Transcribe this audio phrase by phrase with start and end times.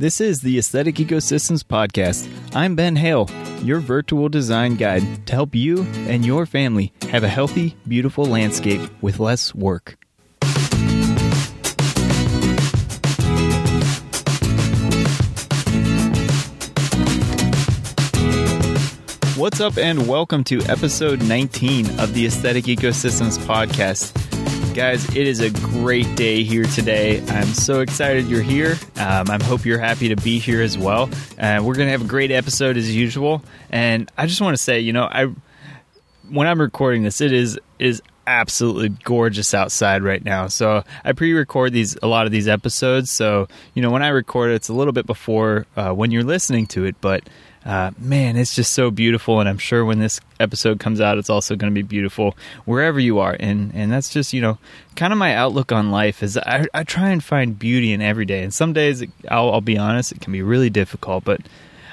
[0.00, 2.26] This is the Aesthetic Ecosystems Podcast.
[2.56, 3.28] I'm Ben Hale,
[3.62, 8.80] your virtual design guide to help you and your family have a healthy, beautiful landscape
[9.02, 9.98] with less work.
[19.36, 24.19] What's up, and welcome to episode 19 of the Aesthetic Ecosystems Podcast.
[24.74, 27.20] Guys, it is a great day here today.
[27.28, 28.76] I'm so excited you're here.
[28.96, 31.10] Um, I hope you're happy to be here as well.
[31.36, 33.42] Uh, we're going to have a great episode as usual.
[33.70, 35.26] And I just want to say, you know, I
[36.30, 40.46] when I'm recording this, it is is absolutely gorgeous outside right now.
[40.46, 43.10] So I pre-record these a lot of these episodes.
[43.10, 46.22] So you know, when I record it, it's a little bit before uh, when you're
[46.22, 47.28] listening to it, but
[47.64, 51.28] uh, man, it's just so beautiful, and I'm sure when this episode comes out, it's
[51.28, 53.36] also going to be beautiful wherever you are.
[53.38, 54.58] And and that's just you know
[54.96, 58.24] kind of my outlook on life is I, I try and find beauty in every
[58.24, 58.42] day.
[58.42, 61.42] And some days, I'll, I'll be honest, it can be really difficult, but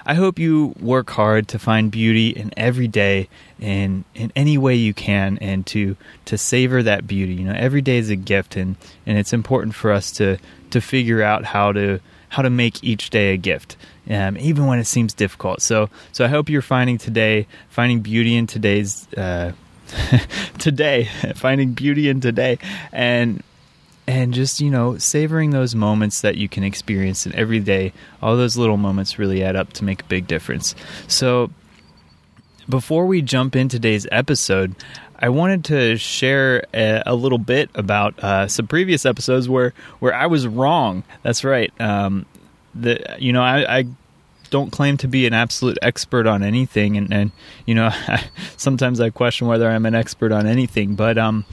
[0.05, 3.27] I hope you work hard to find beauty in every day
[3.59, 7.33] in in any way you can, and to to savor that beauty.
[7.33, 10.37] You know, every day is a gift, and and it's important for us to
[10.69, 11.99] to figure out how to
[12.29, 13.77] how to make each day a gift,
[14.09, 15.61] um, even when it seems difficult.
[15.61, 19.53] So, so I hope you're finding today, finding beauty in today's uh,
[20.57, 22.59] today, finding beauty in today,
[22.91, 23.43] and
[24.07, 27.93] and just you know savoring those moments that you can experience in every day.
[28.21, 30.75] All those little moments really add up to make a big difference.
[31.07, 31.51] So,
[32.69, 34.75] before we jump in today's episode,
[35.19, 40.13] I wanted to share a, a little bit about uh, some previous episodes where where
[40.13, 41.03] I was wrong.
[41.23, 41.71] That's right.
[41.81, 42.25] Um,
[42.75, 43.85] the you know I, I
[44.49, 47.31] don't claim to be an absolute expert on anything, and, and
[47.65, 48.25] you know I,
[48.57, 51.45] sometimes I question whether I'm an expert on anything, but um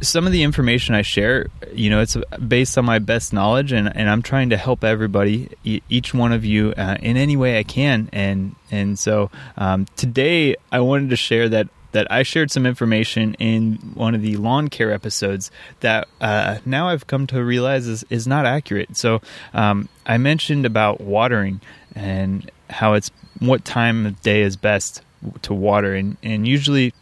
[0.00, 3.94] some of the information I share, you know, it's based on my best knowledge, and,
[3.94, 7.62] and I'm trying to help everybody, each one of you, uh, in any way I
[7.62, 8.08] can.
[8.12, 13.34] And and so um, today I wanted to share that that I shared some information
[13.34, 15.50] in one of the lawn care episodes
[15.80, 18.96] that uh, now I've come to realize is is not accurate.
[18.96, 19.20] So
[19.54, 21.60] um, I mentioned about watering
[21.94, 25.02] and how it's what time of day is best
[25.42, 26.94] to water, and and usually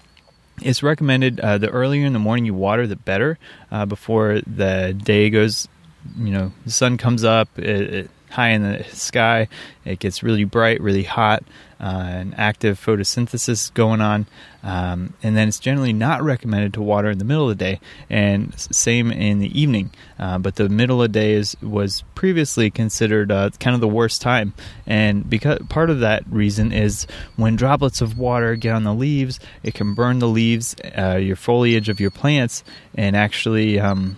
[0.63, 3.39] it's recommended uh, the earlier in the morning you water, the better.
[3.71, 5.69] Uh, before the day goes,
[6.17, 9.49] you know, the sun comes up it, it, high in the sky.
[9.85, 11.43] It gets really bright, really hot,
[11.81, 14.27] uh, and active photosynthesis going on.
[14.63, 17.81] Um, and then it's generally not recommended to water in the middle of the day,
[18.11, 19.91] and same in the evening.
[20.19, 23.89] Uh, but the middle of the day is was previously considered uh, kind of the
[23.89, 24.55] worst time,
[24.87, 29.39] and because part of that reason is when droplets of water get on the leaves,
[29.63, 33.79] it can burn the leaves, uh, your foliage of your plants, and actually.
[33.79, 34.17] Um,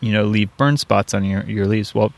[0.00, 1.92] you know, leave burn spots on your, your leaves.
[1.92, 2.12] Well,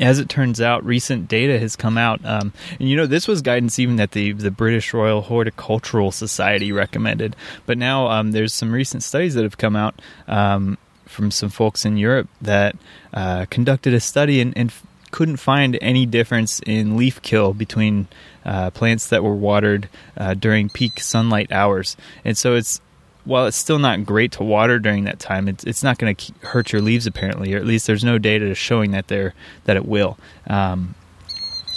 [0.00, 3.42] as it turns out, recent data has come out, um, and you know this was
[3.42, 7.36] guidance even that the the British Royal Horticultural Society recommended.
[7.66, 11.84] But now um, there's some recent studies that have come out um, from some folks
[11.84, 12.76] in Europe that
[13.12, 14.72] uh, conducted a study and, and,
[15.10, 18.08] couldn't find any difference in leaf kill between
[18.44, 21.96] uh, plants that were watered uh, during peak sunlight hours.
[22.24, 22.80] And so it's
[23.24, 26.32] while it's still not great to water during that time, it's, it's not going to
[26.46, 29.86] hurt your leaves apparently, or at least there's no data showing that there that it
[29.86, 30.18] will.
[30.46, 30.94] Um,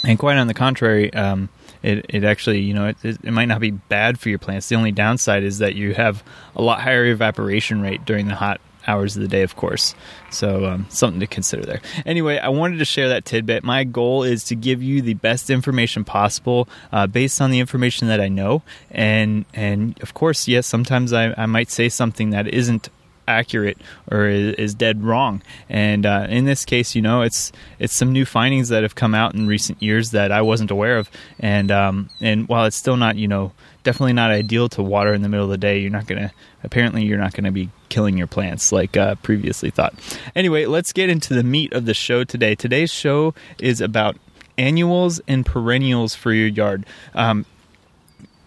[0.04, 1.48] and quite on the contrary, um,
[1.82, 4.68] it, it actually you know it, it, might not be bad for your plants.
[4.68, 6.22] The only downside is that you have
[6.56, 9.94] a lot higher evaporation rate during the hot hours of the day, of course.
[10.30, 11.80] So, um, something to consider there.
[12.04, 13.62] Anyway, I wanted to share that tidbit.
[13.62, 18.08] My goal is to give you the best information possible uh, based on the information
[18.08, 18.62] that I know.
[18.90, 22.88] And, and of course, yes, sometimes I, I might say something that isn't
[23.28, 23.78] accurate
[24.10, 25.42] or is, is dead wrong.
[25.68, 29.14] And uh, in this case, you know, it's it's some new findings that have come
[29.14, 31.10] out in recent years that I wasn't aware of.
[31.38, 33.52] And um, and while it's still not, you know,
[33.84, 36.32] definitely not ideal to water in the middle of the day, you're not gonna.
[36.64, 39.94] Apparently, you're not gonna be killing your plants like uh, previously thought.
[40.34, 42.54] Anyway, let's get into the meat of the show today.
[42.54, 44.16] Today's show is about
[44.56, 46.84] annuals and perennials for your yard.
[47.14, 47.46] Um,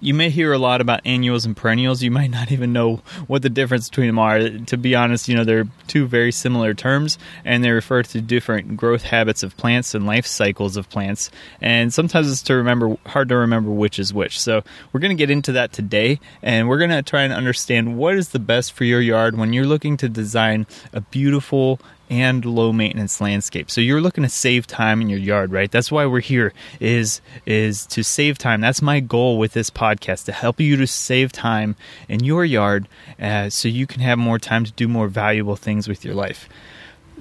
[0.01, 2.01] you may hear a lot about annuals and perennials.
[2.01, 4.49] You might not even know what the difference between them are.
[4.49, 8.75] To be honest, you know, they're two very similar terms and they refer to different
[8.75, 11.29] growth habits of plants and life cycles of plants.
[11.61, 14.39] And sometimes it's to remember hard to remember which is which.
[14.39, 17.97] So, we're going to get into that today and we're going to try and understand
[17.97, 21.79] what is the best for your yard when you're looking to design a beautiful
[22.11, 23.71] and low maintenance landscape.
[23.71, 25.71] So you're looking to save time in your yard, right?
[25.71, 28.59] That's why we're here is is to save time.
[28.59, 31.77] That's my goal with this podcast to help you to save time
[32.09, 35.87] in your yard uh, so you can have more time to do more valuable things
[35.87, 36.49] with your life.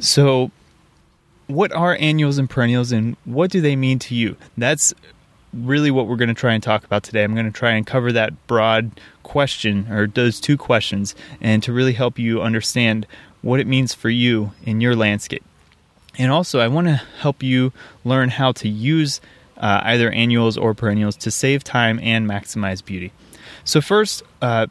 [0.01, 0.51] So
[1.47, 4.37] what are annuals and perennials and what do they mean to you?
[4.59, 4.93] That's
[5.55, 7.23] really what we're going to try and talk about today.
[7.23, 11.73] I'm going to try and cover that broad question or those two questions and to
[11.73, 13.07] really help you understand
[13.43, 15.45] what it means for you in your landscape.
[16.19, 17.73] And also, I want to help you
[18.05, 19.21] learn how to use
[19.57, 23.13] uh, either annuals or perennials to save time and maximize beauty.
[23.65, 24.67] So, first, uh,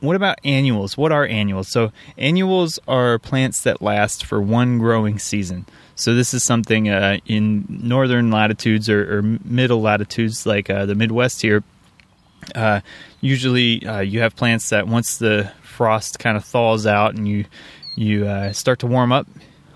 [0.00, 0.96] what about annuals?
[0.96, 1.68] What are annuals?
[1.68, 5.66] So, annuals are plants that last for one growing season.
[5.98, 10.94] So this is something uh, in northern latitudes or, or middle latitudes, like uh, the
[10.94, 11.64] Midwest here.
[12.54, 12.80] Uh,
[13.20, 17.46] usually, uh, you have plants that once the frost kind of thaws out and you
[17.98, 19.26] you uh, start to warm up,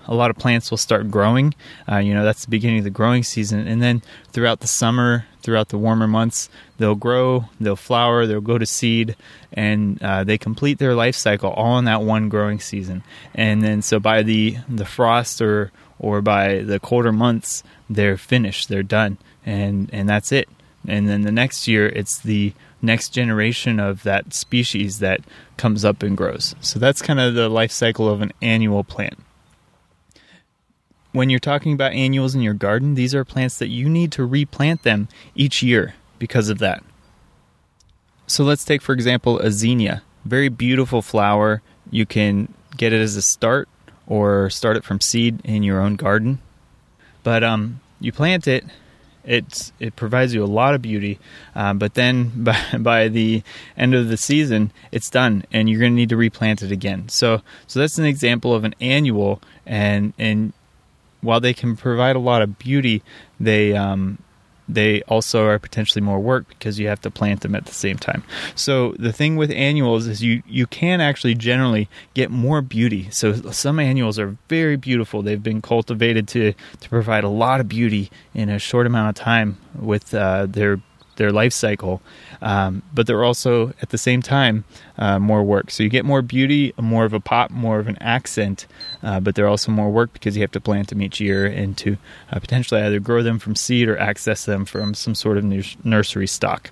[0.05, 1.53] a lot of plants will start growing.
[1.89, 3.67] Uh, you know, that's the beginning of the growing season.
[3.67, 8.57] And then throughout the summer, throughout the warmer months, they'll grow, they'll flower, they'll go
[8.57, 9.15] to seed,
[9.51, 13.03] and uh, they complete their life cycle all in that one growing season.
[13.33, 18.69] And then, so by the, the frost or, or by the colder months, they're finished,
[18.69, 20.49] they're done, and, and that's it.
[20.87, 25.21] And then the next year, it's the next generation of that species that
[25.57, 26.53] comes up and grows.
[26.61, 29.17] So that's kind of the life cycle of an annual plant
[31.13, 34.25] when you're talking about annuals in your garden, these are plants that you need to
[34.25, 36.83] replant them each year because of that.
[38.27, 40.01] So let's take, for example, a zinnia.
[40.25, 41.61] Very beautiful flower.
[41.91, 43.69] You can get it as a start
[44.07, 46.39] or start it from seed in your own garden.
[47.21, 48.65] But um, you plant it,
[49.23, 51.19] it's, it provides you a lot of beauty.
[51.55, 53.43] Um, but then by, by the
[53.77, 57.09] end of the season, it's done, and you're going to need to replant it again.
[57.09, 60.53] So, so that's an example of an annual, and and
[61.21, 63.01] while they can provide a lot of beauty,
[63.39, 64.17] they um,
[64.67, 67.97] they also are potentially more work because you have to plant them at the same
[67.97, 68.23] time.
[68.55, 73.09] So the thing with annuals is you you can actually generally get more beauty.
[73.11, 75.21] So some annuals are very beautiful.
[75.21, 79.23] They've been cultivated to to provide a lot of beauty in a short amount of
[79.23, 80.79] time with uh, their
[81.15, 82.01] their life cycle,
[82.41, 84.63] um, but they're also at the same time
[84.97, 85.71] uh, more work.
[85.71, 88.67] So you get more beauty, more of a pop, more of an accent,
[89.01, 91.77] uh, but they're also more work because you have to plant them each year and
[91.77, 91.97] to
[92.31, 95.43] uh, potentially either grow them from seed or access them from some sort of
[95.85, 96.71] nursery stock.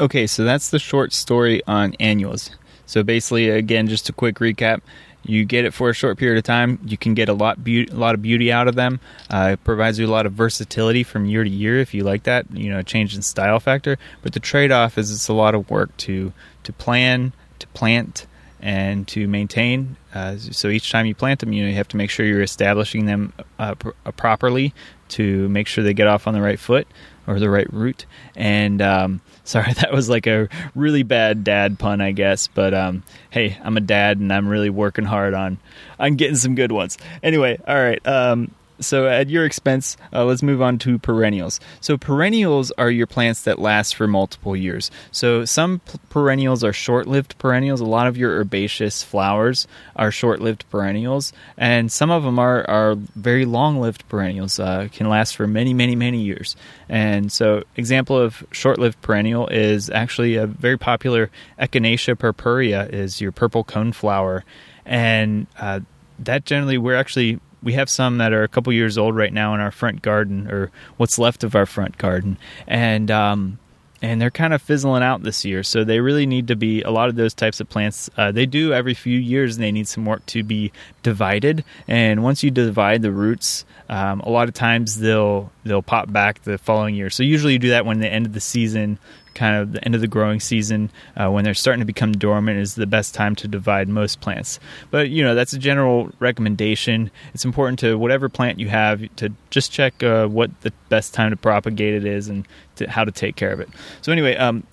[0.00, 2.50] Okay, so that's the short story on annuals.
[2.86, 4.80] So basically, again, just a quick recap.
[5.24, 6.78] You get it for a short period of time.
[6.84, 9.00] You can get a lot, be- a lot of beauty out of them.
[9.30, 12.24] Uh, it provides you a lot of versatility from year to year if you like
[12.24, 12.46] that.
[12.52, 13.98] You know, change in style factor.
[14.22, 16.32] But the trade-off is it's a lot of work to
[16.64, 18.26] to plan, to plant,
[18.60, 19.96] and to maintain.
[20.14, 22.42] Uh, so each time you plant them, you know you have to make sure you're
[22.42, 24.72] establishing them uh, pr- uh, properly
[25.08, 26.86] to make sure they get off on the right foot
[27.26, 28.06] or the right route.
[28.34, 32.48] And um, sorry, that was like a really bad dad pun, I guess.
[32.48, 35.58] But um, hey, I'm a dad, and I'm really working hard on
[35.98, 36.98] on getting some good ones.
[37.22, 38.04] Anyway, all right.
[38.06, 38.52] Um,
[38.84, 41.60] so at your expense, uh, let's move on to perennials.
[41.80, 44.90] So perennials are your plants that last for multiple years.
[45.10, 47.80] So some p- perennials are short-lived perennials.
[47.80, 52.94] A lot of your herbaceous flowers are short-lived perennials, and some of them are are
[53.16, 54.58] very long-lived perennials.
[54.58, 56.56] Uh, can last for many, many, many years.
[56.88, 62.86] And so, example of short-lived perennial is actually a very popular Echinacea purpurea.
[62.92, 64.42] Is your purple coneflower,
[64.84, 65.80] and uh,
[66.18, 69.54] that generally we're actually we have some that are a couple years old right now
[69.54, 72.38] in our front garden or what's left of our front garden.
[72.66, 73.58] And um,
[74.02, 75.62] and they're kind of fizzling out this year.
[75.62, 78.46] So they really need to be a lot of those types of plants uh, they
[78.46, 81.64] do every few years and they need some work to be divided.
[81.86, 86.42] And once you divide the roots um, a lot of times they'll they'll pop back
[86.44, 87.10] the following year.
[87.10, 88.98] So usually you do that when the end of the season
[89.34, 92.58] kind of the end of the growing season uh, when they're starting to become dormant
[92.58, 94.58] is the best time to divide most plants
[94.90, 99.32] but you know that's a general recommendation it's important to whatever plant you have to
[99.50, 102.46] just check uh, what the best time to propagate it is and
[102.76, 103.68] to, how to take care of it
[104.00, 104.64] so anyway um,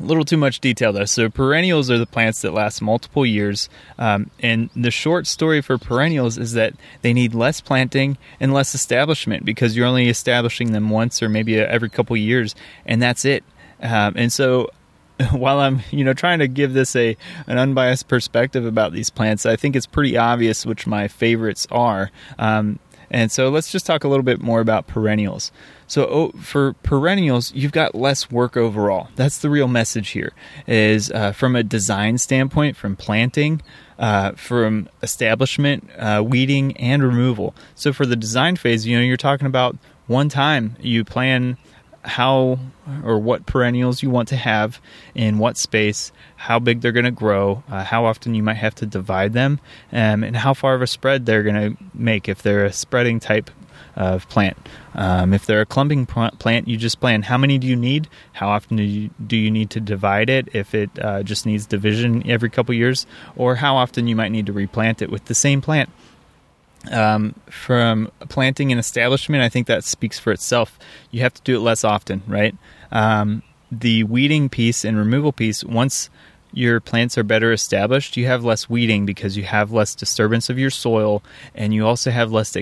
[0.00, 1.04] a little too much detail though.
[1.04, 5.78] So perennials are the plants that last multiple years, um, and the short story for
[5.78, 10.90] perennials is that they need less planting and less establishment because you're only establishing them
[10.90, 12.54] once or maybe every couple years,
[12.86, 13.44] and that's it.
[13.82, 14.70] Um, and so
[15.32, 17.16] while I'm, you know, trying to give this a
[17.46, 22.10] an unbiased perspective about these plants, I think it's pretty obvious which my favorites are.
[22.38, 22.78] Um,
[23.10, 25.50] and so let's just talk a little bit more about perennials.
[25.86, 29.08] So oh, for perennials, you've got less work overall.
[29.16, 30.32] That's the real message here.
[30.66, 33.62] Is uh, from a design standpoint, from planting,
[33.98, 37.54] uh, from establishment, uh, weeding, and removal.
[37.74, 41.56] So for the design phase, you know, you're talking about one time you plan
[42.08, 42.58] how
[43.04, 44.80] or what perennials you want to have
[45.14, 48.74] in what space, how big they're going to grow, uh, how often you might have
[48.76, 49.60] to divide them,
[49.92, 53.20] um, and how far of a spread they're going to make if they're a spreading
[53.20, 53.50] type
[53.94, 54.56] of plant.
[54.94, 58.48] Um, if they're a clumping plant, you just plan how many do you need, how
[58.48, 62.28] often do you, do you need to divide it if it uh, just needs division
[62.28, 65.60] every couple years, or how often you might need to replant it with the same
[65.60, 65.90] plant.
[66.90, 70.78] Um, from planting and establishment, I think that speaks for itself.
[71.10, 72.54] You have to do it less often, right?
[72.90, 76.08] Um, the weeding piece and removal piece, once
[76.52, 80.58] your plants are better established, you have less weeding because you have less disturbance of
[80.58, 81.22] your soil
[81.54, 82.56] and you also have less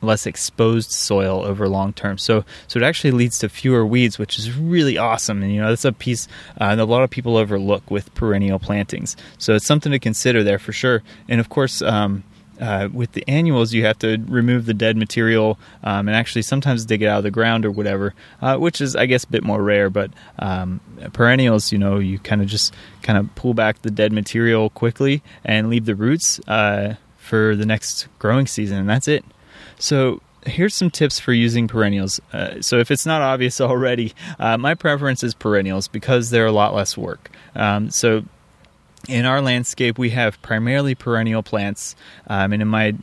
[0.00, 2.18] less exposed soil over long term.
[2.18, 5.42] So so it actually leads to fewer weeds, which is really awesome.
[5.42, 6.28] And you know that's a piece
[6.60, 9.16] uh, that a lot of people overlook with perennial plantings.
[9.38, 11.02] So it's something to consider there for sure.
[11.28, 11.82] And of course.
[11.82, 12.24] Um,
[12.62, 16.84] uh, with the annuals, you have to remove the dead material um, and actually sometimes
[16.84, 19.42] dig it out of the ground or whatever, uh, which is, I guess, a bit
[19.42, 19.90] more rare.
[19.90, 20.80] But um,
[21.12, 25.22] perennials, you know, you kind of just kind of pull back the dead material quickly
[25.44, 29.24] and leave the roots uh, for the next growing season, and that's it.
[29.80, 32.20] So here's some tips for using perennials.
[32.32, 36.52] Uh, so if it's not obvious already, uh, my preference is perennials because they're a
[36.52, 37.30] lot less work.
[37.56, 38.24] Um, so
[39.08, 41.96] in our landscape, we have primarily perennial plants,
[42.28, 42.94] um, and in my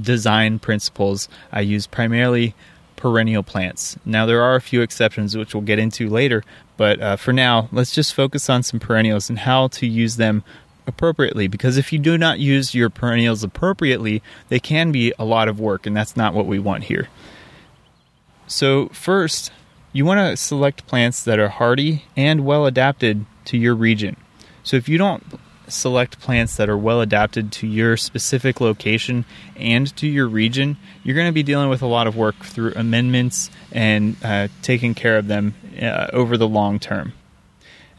[0.00, 2.54] design principles, I use primarily
[2.96, 3.96] perennial plants.
[4.04, 6.42] Now, there are a few exceptions which we'll get into later,
[6.76, 10.44] but uh, for now, let's just focus on some perennials and how to use them
[10.86, 15.48] appropriately because if you do not use your perennials appropriately, they can be a lot
[15.48, 17.08] of work, and that's not what we want here.
[18.46, 19.52] So, first,
[19.92, 24.16] you want to select plants that are hardy and well adapted to your region.
[24.68, 25.24] So, if you don't
[25.66, 29.24] select plants that are well adapted to your specific location
[29.56, 32.74] and to your region, you're going to be dealing with a lot of work through
[32.76, 37.14] amendments and uh, taking care of them uh, over the long term.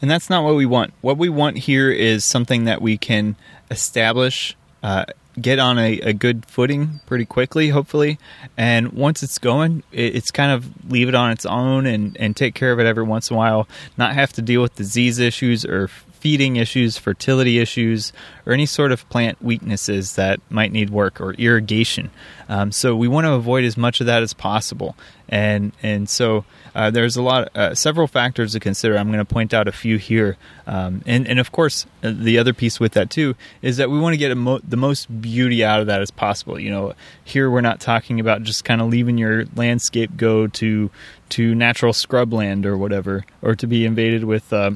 [0.00, 0.94] And that's not what we want.
[1.00, 3.34] What we want here is something that we can
[3.68, 5.06] establish, uh,
[5.40, 8.16] get on a, a, good footing pretty quickly, hopefully.
[8.56, 12.36] And once it's going, it, it's kind of leave it on its own and, and
[12.36, 13.66] take care of it every once in a while,
[13.98, 18.12] not have to deal with disease issues or feeding issues, fertility issues,
[18.46, 22.10] or any sort of plant weaknesses that might need work or irrigation.
[22.48, 24.96] Um, so we want to avoid as much of that as possible.
[25.28, 28.96] And and so uh, there's a lot, uh, several factors to consider.
[28.96, 30.36] I'm going to point out a few here.
[30.66, 33.98] Um, and and of course, uh, the other piece with that too is that we
[33.98, 36.58] want to get mo- the most beauty out of that as possible.
[36.58, 40.90] You know, here we're not talking about just kind of leaving your landscape go to
[41.30, 44.72] to natural scrubland or whatever, or to be invaded with uh,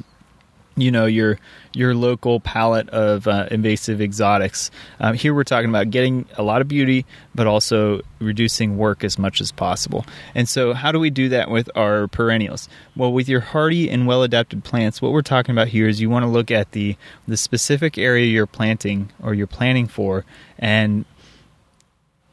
[0.77, 1.39] you know your
[1.73, 4.71] your local palette of uh, invasive exotics.
[4.99, 9.17] Um, here we're talking about getting a lot of beauty, but also reducing work as
[9.17, 10.05] much as possible.
[10.33, 12.67] And so, how do we do that with our perennials?
[12.95, 16.09] Well, with your hardy and well adapted plants, what we're talking about here is you
[16.09, 20.25] want to look at the the specific area you're planting or you're planning for,
[20.59, 21.05] and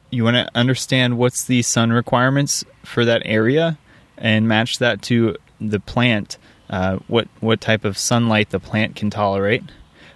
[0.09, 3.77] you want to understand what's the sun requirements for that area,
[4.17, 6.37] and match that to the plant
[6.69, 9.63] uh, what what type of sunlight the plant can tolerate.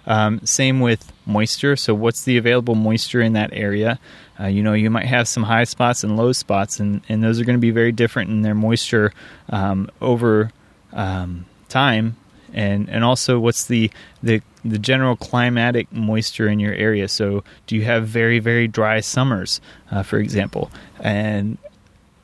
[0.08, 1.76] Um, same with moisture.
[1.76, 4.00] So, what's the available moisture in that area?
[4.40, 7.38] Uh, you know, you might have some high spots and low spots, and, and those
[7.38, 9.12] are going to be very different in their moisture
[9.50, 10.50] um, over
[10.94, 12.16] um, time.
[12.54, 13.90] And and also, what's the,
[14.22, 17.06] the the general climatic moisture in your area?
[17.08, 20.70] So, do you have very very dry summers, uh, for example?
[20.98, 21.58] And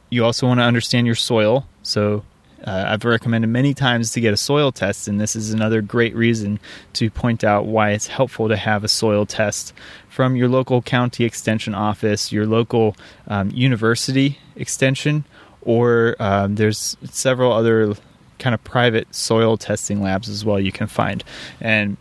[0.09, 1.67] you also want to understand your soil.
[1.83, 2.25] So,
[2.67, 6.15] uh, I've recommended many times to get a soil test, and this is another great
[6.15, 6.59] reason
[6.95, 9.73] to point out why it's helpful to have a soil test
[10.09, 12.97] from your local county extension office, your local
[13.29, 15.25] um, university extension,
[15.63, 17.95] or um, there's several other
[18.39, 21.23] kind of private soil testing labs as well you can find.
[21.61, 21.97] And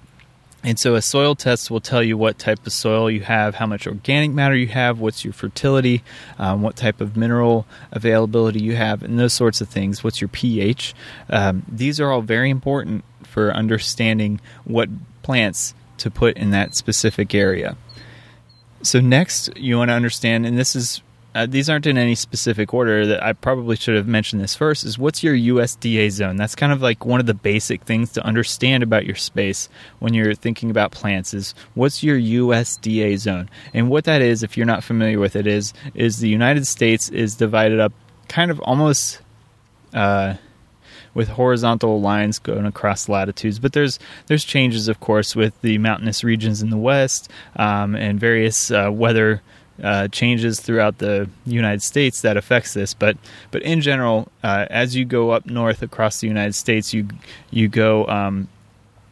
[0.64, 3.66] and so a soil test will tell you what type of soil you have, how
[3.66, 6.04] much organic matter you have, what's your fertility,
[6.40, 10.04] um, what type of mineral availability you have, and those sorts of things.
[10.04, 10.96] What's your pH?
[11.30, 14.90] Um, these are all very important for understanding what
[15.22, 17.76] plants to put in that specific area.
[18.82, 21.02] So, next, you want to understand, and this is
[21.36, 24.84] uh, these aren't in any specific order that I probably should have mentioned this first
[24.84, 28.26] is what's your USDA zone that's kind of like one of the basic things to
[28.26, 33.90] understand about your space when you're thinking about plants is what's your USDA zone and
[33.90, 37.36] what that is if you're not familiar with it is is the United States is
[37.36, 37.94] divided up
[38.28, 39.22] kind of almost
[39.94, 40.36] uh,
[41.14, 43.60] with horizontal lines going across latitudes.
[43.60, 48.20] But there's there's changes, of course, with the mountainous regions in the west um, and
[48.20, 49.42] various uh, weather
[49.82, 53.18] uh, changes throughout the United States that affects this, but
[53.52, 57.08] but in general, uh, as you go up north across the United States, you
[57.50, 58.48] you go um,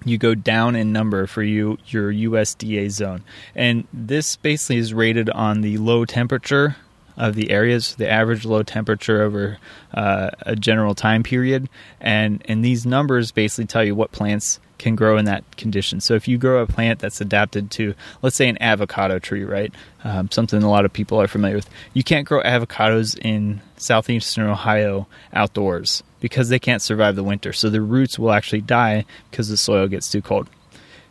[0.06, 3.24] you go down in number for you your USDA zone,
[3.56, 6.76] and this basically is rated on the low temperature
[7.18, 9.58] of the areas, the average low temperature over
[9.94, 14.96] uh, a general time period, and and these numbers basically tell you what plants can
[14.96, 16.02] grow in that condition.
[16.02, 19.72] So if you grow a plant that's adapted to, let's say, an avocado tree, right,
[20.04, 24.48] um, something a lot of people are familiar with, you can't grow avocados in southeastern
[24.48, 27.54] Ohio outdoors because they can't survive the winter.
[27.54, 30.50] So the roots will actually die because the soil gets too cold.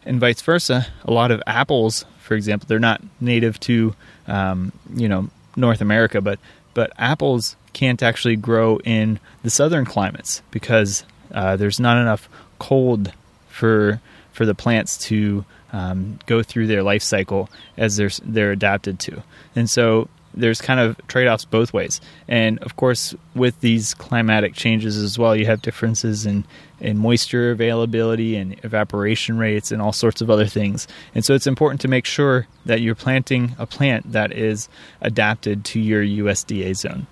[0.05, 3.95] And vice versa, a lot of apples, for example, they're not native to,
[4.27, 6.41] um, you know, North America, but
[6.75, 13.13] but apples can't actually grow in the southern climates because uh, there's not enough cold
[13.61, 14.01] for
[14.33, 19.23] for the plants to um, go through their life cycle as they're they're adapted to,
[19.55, 22.01] and so there's kind of trade-offs both ways.
[22.29, 26.45] And of course, with these climatic changes as well, you have differences in
[26.81, 30.89] in moisture availability and evaporation rates and all sorts of other things.
[31.15, 34.69] And so it's important to make sure that you're planting a plant that is
[35.03, 37.07] adapted to your USDA zone.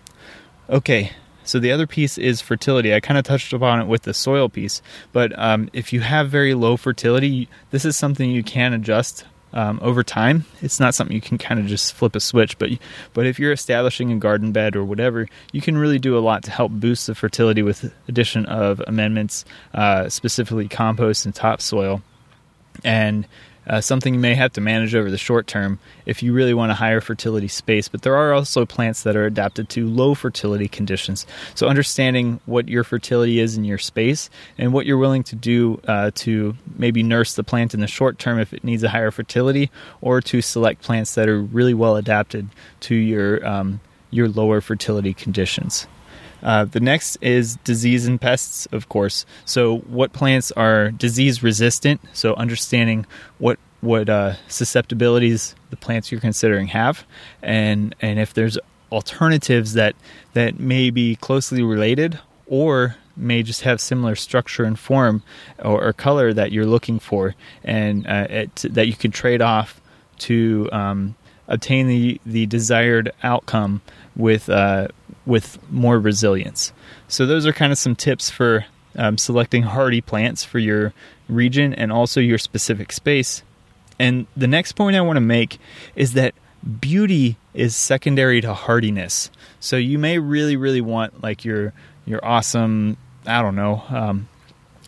[0.70, 1.12] Okay,
[1.48, 2.94] so the other piece is fertility.
[2.94, 6.28] I kind of touched upon it with the soil piece, but um, if you have
[6.28, 9.24] very low fertility, this is something you can adjust
[9.54, 10.44] um, over time.
[10.60, 12.68] It's not something you can kind of just flip a switch, but
[13.14, 16.42] but if you're establishing a garden bed or whatever, you can really do a lot
[16.44, 22.02] to help boost the fertility with addition of amendments, uh, specifically compost and topsoil,
[22.84, 23.26] and
[23.68, 26.72] uh, something you may have to manage over the short term if you really want
[26.72, 27.88] a higher fertility space.
[27.88, 31.26] But there are also plants that are adapted to low fertility conditions.
[31.54, 35.80] So understanding what your fertility is in your space and what you're willing to do
[35.86, 39.10] uh, to maybe nurse the plant in the short term if it needs a higher
[39.10, 39.70] fertility,
[40.00, 42.48] or to select plants that are really well adapted
[42.80, 45.86] to your um, your lower fertility conditions.
[46.42, 49.26] Uh, the next is disease and pests, of course.
[49.44, 52.00] So, what plants are disease resistant?
[52.12, 53.06] So, understanding
[53.38, 57.04] what what uh, susceptibilities the plants you're considering have,
[57.42, 58.58] and and if there's
[58.90, 59.94] alternatives that
[60.32, 65.22] that may be closely related or may just have similar structure and form
[65.58, 67.34] or, or color that you're looking for,
[67.64, 69.80] and uh, it, that you can trade off
[70.18, 71.16] to um,
[71.48, 73.80] obtain the the desired outcome
[74.18, 74.88] with uh,
[75.24, 76.72] with more resilience.
[77.06, 80.92] So those are kind of some tips for um, selecting hardy plants for your
[81.28, 83.42] region and also your specific space.
[83.98, 85.58] And the next point I want to make
[85.96, 86.34] is that
[86.80, 89.30] beauty is secondary to hardiness.
[89.60, 91.72] So you may really, really want like your
[92.04, 94.28] your awesome, I don't know, um,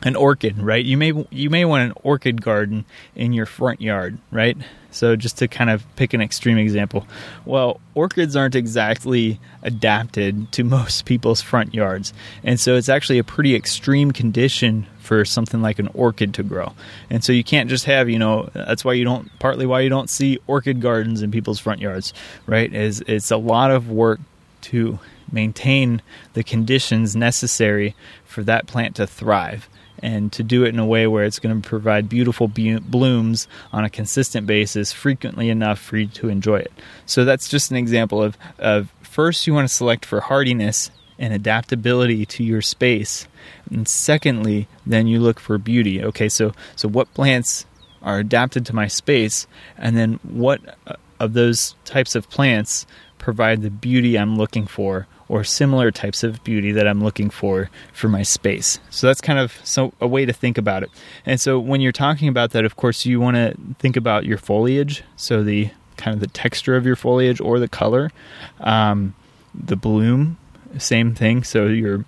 [0.02, 0.84] an orchid, right?
[0.84, 2.84] You may you may want an orchid garden
[3.14, 4.56] in your front yard, right?
[4.92, 7.06] So just to kind of pick an extreme example,
[7.44, 13.24] well, orchids aren't exactly adapted to most people's front yards, and so it's actually a
[13.24, 16.72] pretty extreme condition for something like an orchid to grow.
[17.10, 19.88] And so you can't just have, you know, that's why you don't partly why you
[19.88, 22.14] don't see orchid gardens in people's front yards,
[22.46, 22.72] right?
[22.72, 24.20] Is it's a lot of work
[24.62, 24.98] to
[25.32, 26.02] maintain
[26.34, 29.68] the conditions necessary for that plant to thrive
[30.00, 33.84] and to do it in a way where it's going to provide beautiful blooms on
[33.84, 36.72] a consistent basis frequently enough for you to enjoy it.
[37.06, 41.34] So that's just an example of, of first you want to select for hardiness and
[41.34, 43.28] adaptability to your space.
[43.70, 46.02] And secondly, then you look for beauty.
[46.02, 47.66] Okay, so so what plants
[48.02, 52.86] are adapted to my space and then what uh, of those types of plants
[53.18, 57.70] provide the beauty I'm looking for or similar types of beauty that I'm looking for
[57.92, 58.80] for my space.
[58.90, 60.90] So that's kind of so a way to think about it.
[61.24, 64.38] And so when you're talking about that, of course, you want to think about your
[64.38, 65.04] foliage.
[65.14, 68.10] So the kind of the texture of your foliage or the color,
[68.58, 69.14] um,
[69.54, 70.36] the bloom,
[70.78, 71.44] same thing.
[71.44, 72.04] So your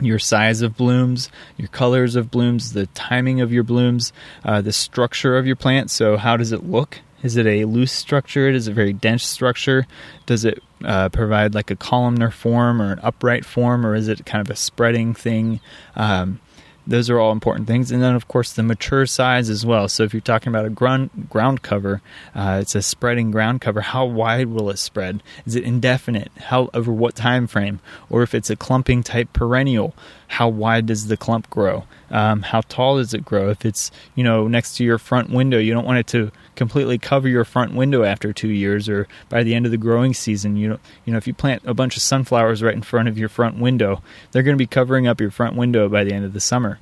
[0.00, 4.12] your size of blooms, your colors of blooms, the timing of your blooms,
[4.44, 5.90] uh, the structure of your plant.
[5.90, 7.00] So how does it look?
[7.22, 8.48] Is it a loose structure?
[8.48, 9.86] Is it a very dense structure?
[10.26, 14.24] Does it uh, provide like a columnar form or an upright form, or is it
[14.24, 15.60] kind of a spreading thing?
[15.96, 16.40] Um,
[16.88, 17.92] those are all important things.
[17.92, 19.88] And then, of course, the mature size as well.
[19.88, 22.00] So, if you're talking about a ground, ground cover,
[22.34, 23.82] uh, it's a spreading ground cover.
[23.82, 25.22] How wide will it spread?
[25.44, 26.32] Is it indefinite?
[26.38, 27.80] How over what time frame?
[28.08, 29.94] Or if it's a clumping type perennial,
[30.28, 31.84] how wide does the clump grow?
[32.10, 33.50] Um, how tall does it grow?
[33.50, 36.98] If it's you know next to your front window, you don't want it to completely
[36.98, 40.56] cover your front window after two years or by the end of the growing season.
[40.56, 43.18] You know, you know, if you plant a bunch of sunflowers right in front of
[43.18, 46.24] your front window, they're going to be covering up your front window by the end
[46.24, 46.78] of the summer.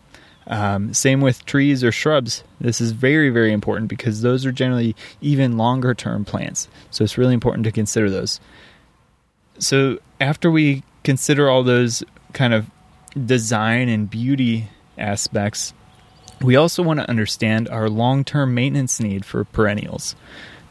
[0.49, 2.45] Um, same with trees or shrubs.
[2.61, 6.69] This is very, very important because those are generally even longer term plants.
[6.91, 8.41] So it's really important to consider those.
[9.59, 12.71] So after we consider all those kind of
[13.25, 15.73] design and beauty aspects,
[16.41, 20.17] we also want to understand our long term maintenance need for perennials.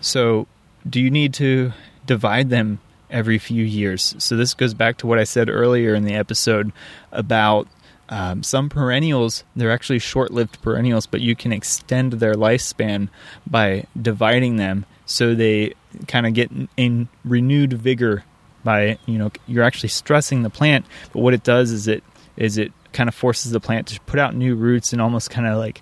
[0.02, 0.48] So,
[0.88, 1.74] do you need to
[2.06, 4.16] divide them every few years?
[4.20, 6.72] So, this goes back to what I said earlier in the episode
[7.12, 7.68] about
[8.10, 13.10] um, some perennials, they're actually short lived perennials, but you can extend their lifespan
[13.48, 15.74] by dividing them so they
[16.08, 18.24] kind of get in renewed vigor
[18.64, 22.04] by, you know, you're actually stressing the plant, but what it does is it
[22.38, 25.46] is it kind of forces the plant to put out new roots and almost kind
[25.46, 25.82] of like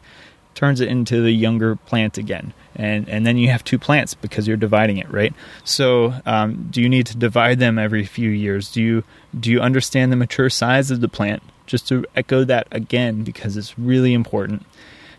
[0.55, 4.47] turns it into the younger plant again and and then you have two plants because
[4.47, 8.71] you're dividing it right so um, do you need to divide them every few years
[8.71, 9.03] do you
[9.39, 13.57] do you understand the mature size of the plant just to echo that again because
[13.57, 14.65] it's really important.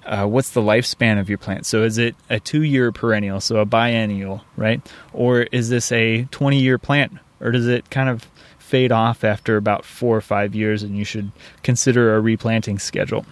[0.04, 1.64] Uh, what's the lifespan of your plant?
[1.64, 4.80] So is it a two year perennial, so a biennial, right?
[5.12, 7.12] Or is this a 20 year plant?
[7.40, 8.26] Or does it kind of
[8.64, 11.30] fade off after about four or five years and you should
[11.62, 13.26] consider a replanting schedule?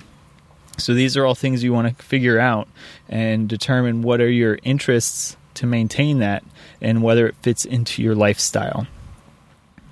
[0.79, 2.69] So these are all things you want to figure out
[3.09, 6.43] and determine what are your interests to maintain that
[6.81, 8.87] and whether it fits into your lifestyle.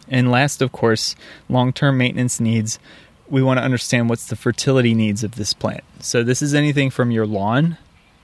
[0.08, 1.14] And last, of course,
[1.48, 2.78] long term maintenance needs
[3.28, 5.84] we want to understand what's the fertility needs of this plant.
[6.00, 7.78] So this is anything from your lawn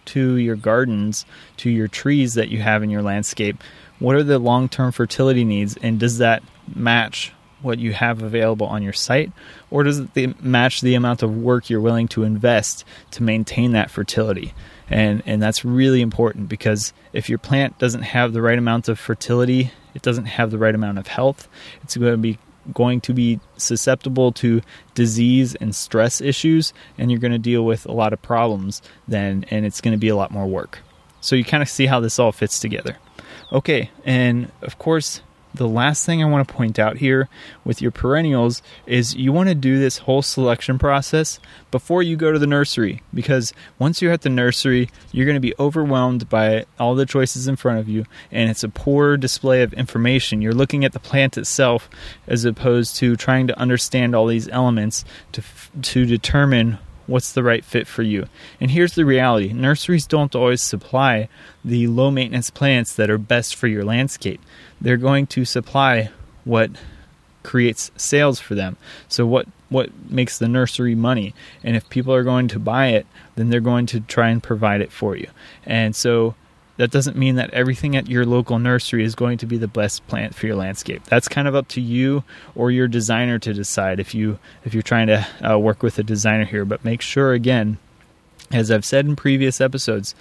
[0.06, 1.24] to your gardens
[1.58, 3.62] to your trees that you have in your landscape.
[3.98, 6.42] What are the long-term fertility needs and does that
[6.74, 7.32] match
[7.62, 9.32] what you have available on your site
[9.70, 13.90] or does it match the amount of work you're willing to invest to maintain that
[13.90, 14.54] fertility?
[14.88, 18.98] And and that's really important because if your plant doesn't have the right amount of
[18.98, 21.48] fertility, it doesn't have the right amount of health,
[21.82, 22.38] it's going to be
[22.72, 24.60] going to be susceptible to
[24.94, 29.44] disease and stress issues and you're going to deal with a lot of problems then
[29.50, 30.80] and it's going to be a lot more work.
[31.20, 32.96] So you kind of see how this all fits together.
[33.52, 35.22] Okay, and of course
[35.56, 37.28] the last thing I want to point out here
[37.64, 42.30] with your perennials is you want to do this whole selection process before you go
[42.30, 46.66] to the nursery because once you're at the nursery, you're going to be overwhelmed by
[46.78, 50.42] all the choices in front of you and it's a poor display of information.
[50.42, 51.88] You're looking at the plant itself
[52.26, 55.42] as opposed to trying to understand all these elements to
[55.82, 58.26] to determine what's the right fit for you.
[58.60, 61.28] And here's the reality nurseries don't always supply
[61.64, 64.40] the low maintenance plants that are best for your landscape.
[64.80, 66.10] They're going to supply
[66.44, 66.70] what
[67.42, 68.76] creates sales for them.
[69.08, 71.34] So what what makes the nursery money?
[71.64, 74.80] And if people are going to buy it, then they're going to try and provide
[74.80, 75.28] it for you.
[75.64, 76.34] And so
[76.76, 80.06] that doesn't mean that everything at your local nursery is going to be the best
[80.08, 81.04] plant for your landscape.
[81.04, 84.82] That's kind of up to you or your designer to decide if you if you're
[84.82, 86.64] trying to uh, work with a designer here.
[86.64, 87.78] But make sure again,
[88.52, 90.14] as I've said in previous episodes,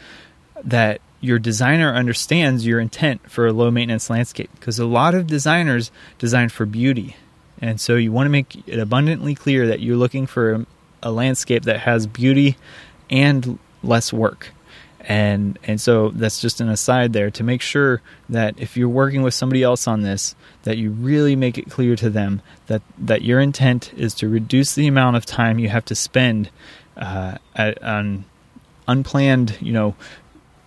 [0.64, 5.28] that your designer understands your intent for a low maintenance landscape because a lot of
[5.28, 7.16] designers design for beauty.
[7.62, 10.66] And so you want to make it abundantly clear that you're looking for a,
[11.04, 12.58] a landscape that has beauty
[13.10, 14.52] and less work
[15.08, 19.22] and and so that's just an aside there to make sure that if you're working
[19.22, 23.22] with somebody else on this that you really make it clear to them that that
[23.22, 26.50] your intent is to reduce the amount of time you have to spend
[26.98, 28.26] uh, at, on
[28.88, 29.96] unplanned you know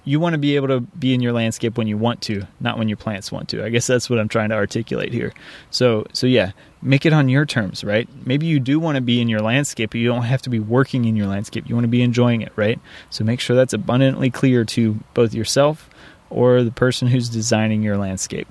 [0.09, 2.79] you want to be able to be in your landscape when you want to, not
[2.79, 3.63] when your plants want to.
[3.63, 5.35] I guess that's what I'm trying to articulate here.
[5.71, 8.09] So, so yeah, make it on your terms, right?
[8.25, 10.61] Maybe you do want to be in your landscape, but you don't have to be
[10.61, 11.69] working in your landscape.
[11.69, 12.81] You want to be enjoying it, right?
[13.11, 15.91] So make sure that's abundantly clear to both yourself
[16.31, 18.49] or the person who's designing your landscape.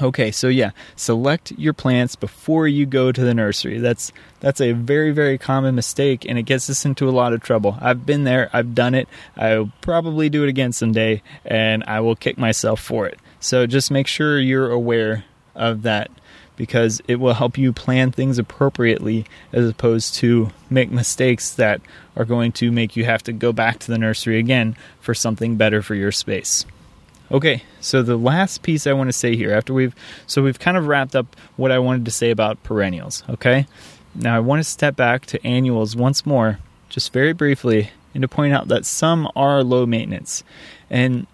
[0.00, 3.78] Okay, so yeah, select your plants before you go to the nursery.
[3.78, 7.42] That's that's a very very common mistake and it gets us into a lot of
[7.42, 7.76] trouble.
[7.80, 9.08] I've been there, I've done it.
[9.36, 13.18] I'll probably do it again someday and I will kick myself for it.
[13.40, 15.24] So just make sure you're aware
[15.56, 16.10] of that
[16.54, 21.80] because it will help you plan things appropriately as opposed to make mistakes that
[22.16, 25.56] are going to make you have to go back to the nursery again for something
[25.56, 26.64] better for your space.
[27.30, 29.94] Okay, so the last piece I want to say here after we've
[30.26, 33.66] so we've kind of wrapped up what I wanted to say about perennials, okay?
[34.14, 38.28] Now I want to step back to annuals once more, just very briefly, and to
[38.28, 40.42] point out that some are low maintenance.
[40.88, 41.26] And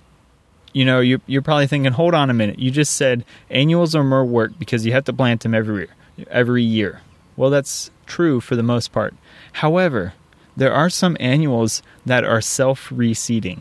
[0.72, 2.58] you know, you you're probably thinking, "Hold on a minute.
[2.58, 6.26] You just said annuals are more work because you have to plant them every year,
[6.28, 7.02] every year."
[7.36, 9.14] Well, that's true for the most part.
[9.54, 10.14] However,
[10.56, 13.60] there are some annuals that are self-reseeding.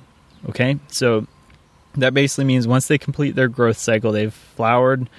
[0.50, 0.80] Okay?
[0.88, 1.28] So
[1.96, 5.10] that basically means once they complete their growth cycle, they've flowered,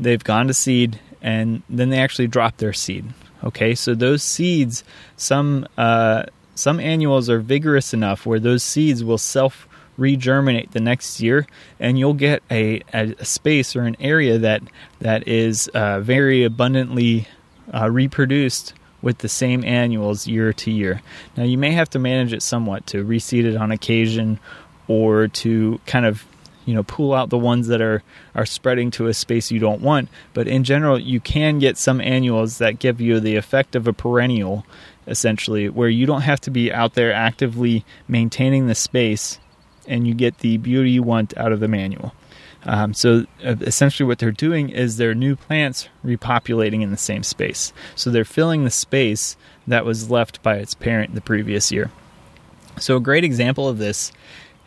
[0.00, 3.06] they've gone to seed, and then they actually drop their seed.
[3.42, 4.84] Okay, so those seeds,
[5.16, 9.68] some uh, some annuals are vigorous enough where those seeds will self
[9.98, 11.46] regerminate the next year,
[11.78, 14.62] and you'll get a, a space or an area that
[15.00, 17.28] that is uh, very abundantly
[17.72, 21.02] uh, reproduced with the same annuals year to year.
[21.36, 24.40] Now, you may have to manage it somewhat to reseed it on occasion,
[24.88, 26.26] or to kind of
[26.66, 28.02] you know pull out the ones that are
[28.34, 30.08] are spreading to a space you don't want.
[30.32, 33.92] But in general you can get some annuals that give you the effect of a
[33.92, 34.64] perennial
[35.06, 39.38] essentially where you don't have to be out there actively maintaining the space
[39.86, 42.14] and you get the beauty you want out of the manual.
[42.66, 47.22] Um, so uh, essentially what they're doing is their new plants repopulating in the same
[47.22, 47.72] space.
[47.94, 51.90] So they're filling the space that was left by its parent the previous year.
[52.78, 54.12] So a great example of this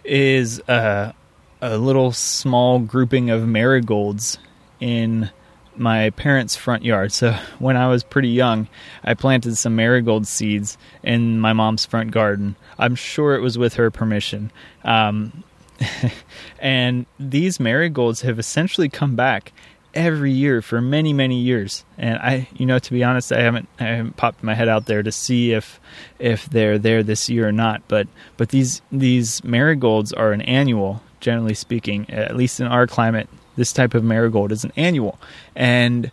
[0.08, 1.14] is a
[1.62, 4.38] little small grouping of marigolds
[4.80, 5.30] in
[5.76, 7.12] my parents' front yard.
[7.12, 8.68] So when I was pretty young,
[9.04, 12.56] I planted some marigold seeds in my mom's front garden.
[12.78, 14.52] I'm sure it was with her permission.
[14.84, 15.44] Um,
[16.60, 19.54] and these marigolds have essentially come back
[19.94, 21.86] every year for many many years.
[21.98, 24.86] And i you know to be honest i haven't i haven't popped my head out
[24.86, 25.80] there to see if
[26.20, 27.82] if they're there this year or not.
[27.88, 33.30] But but these these marigolds are an annual generally speaking, at least in our climate,
[33.56, 35.20] this type of marigold is an annual.
[35.56, 36.12] And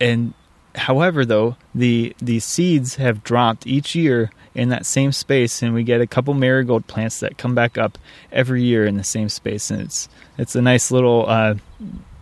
[0.00, 0.34] and
[0.74, 5.82] however though, the the seeds have dropped each year in that same space and we
[5.82, 7.96] get a couple marigold plants that come back up
[8.32, 9.70] every year in the same space.
[9.70, 11.54] And it's it's a nice little uh,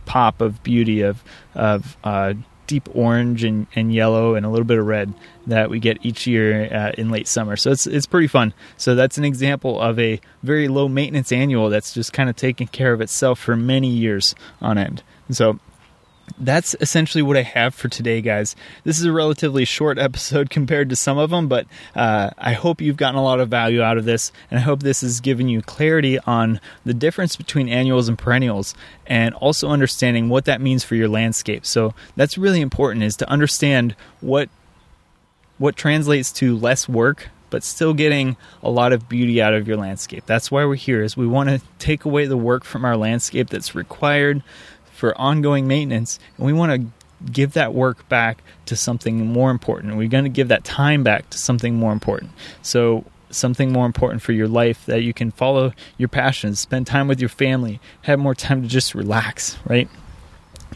[0.06, 1.22] pop of beauty of
[1.54, 2.34] of uh,
[2.66, 5.12] deep orange and, and yellow and a little bit of red
[5.46, 7.56] that we get each year uh, in late summer.
[7.56, 8.52] So it's it's pretty fun.
[8.76, 12.66] So that's an example of a very low maintenance annual that's just kind of taking
[12.68, 15.02] care of itself for many years on end.
[15.30, 15.58] so
[16.38, 18.56] that's essentially what I have for today, guys.
[18.84, 22.80] This is a relatively short episode compared to some of them, but uh, I hope
[22.80, 25.48] you've gotten a lot of value out of this, and I hope this has given
[25.48, 28.74] you clarity on the difference between annuals and perennials,
[29.06, 31.64] and also understanding what that means for your landscape.
[31.64, 34.48] So that's really important: is to understand what
[35.58, 39.76] what translates to less work but still getting a lot of beauty out of your
[39.76, 40.24] landscape.
[40.26, 43.48] That's why we're here is we want to take away the work from our landscape
[43.48, 44.42] that's required
[44.96, 49.96] for ongoing maintenance, and we want to give that work back to something more important.
[49.96, 52.32] We're going to give that time back to something more important.
[52.62, 57.08] So, something more important for your life that you can follow your passions, spend time
[57.08, 59.88] with your family, have more time to just relax, right?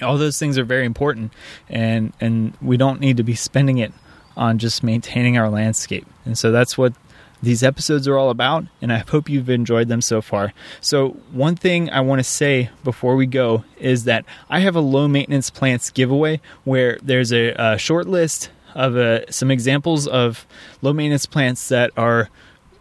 [0.03, 1.33] All those things are very important,
[1.69, 3.93] and and we don't need to be spending it
[4.37, 6.07] on just maintaining our landscape.
[6.25, 6.95] And so that's what
[7.43, 10.53] these episodes are all about, and I hope you've enjoyed them so far.
[10.81, 14.81] So, one thing I want to say before we go is that I have a
[14.81, 20.47] low maintenance plants giveaway where there's a, a short list of uh, some examples of
[20.83, 22.29] low maintenance plants that are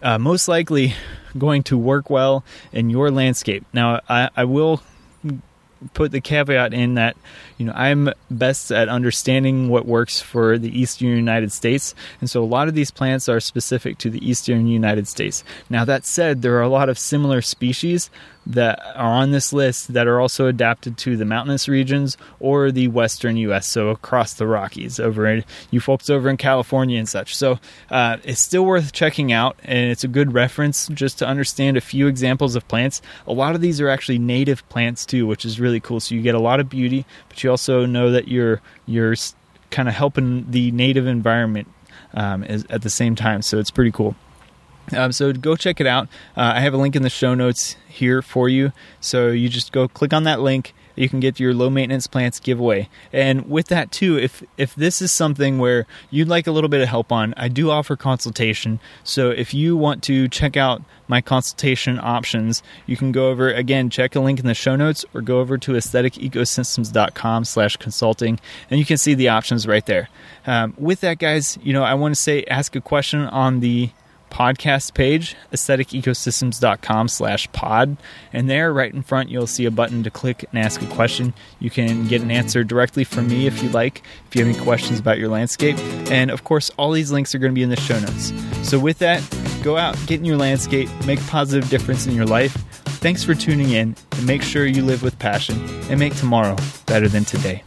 [0.02, 0.94] uh, most likely
[1.38, 3.66] going to work well in your landscape.
[3.74, 4.82] Now, I, I will
[5.94, 7.16] put the caveat in that
[7.58, 12.44] you know I'm best at understanding what works for the eastern United States, and so
[12.44, 15.44] a lot of these plants are specific to the eastern United States.
[15.70, 18.10] Now that said, there are a lot of similar species
[18.46, 22.88] that are on this list that are also adapted to the mountainous regions or the
[22.88, 27.36] western U.S., so across the Rockies, over in, you folks over in California and such.
[27.36, 27.60] So
[27.92, 31.82] uh, it's still worth checking out, and it's a good reference just to understand a
[31.82, 33.02] few examples of plants.
[33.28, 36.00] A lot of these are actually native plants too, which is really cool.
[36.00, 39.16] So you get a lot of beauty, but you also know that you're you're
[39.70, 41.68] kind of helping the native environment
[42.14, 43.42] um, at the same time.
[43.42, 44.16] So it's pretty cool.
[44.94, 46.08] Um, so go check it out.
[46.36, 48.72] Uh, I have a link in the show notes here for you.
[49.02, 50.74] So you just go click on that link.
[50.96, 52.90] You can get your low maintenance plants giveaway.
[53.14, 56.82] And with that too, if if this is something where you'd like a little bit
[56.82, 58.82] of help on, I do offer consultation.
[59.06, 63.90] So if you want to check out my consultation options, you can go over again,
[63.90, 68.38] check a link in the show notes or go over to aestheticecosystems.com slash consulting
[68.70, 70.10] and you can see the options right there.
[70.46, 73.92] Um, with that, guys, you know, I want to say ask a question on the
[74.30, 77.98] podcast page, aestheticecosystems.com slash pod.
[78.32, 81.34] And there, right in front, you'll see a button to click and ask a question.
[81.60, 84.64] You can get an answer directly from me if you like, if you have any
[84.64, 85.78] questions about your landscape.
[86.12, 88.34] And of course, all these links are going to be in the show notes.
[88.64, 89.24] So with that,
[89.64, 92.54] go out, get in your landscape, make positive difference in your life.
[93.00, 95.58] Thanks for tuning in, and make sure you live with passion
[95.90, 97.64] and make tomorrow better than today.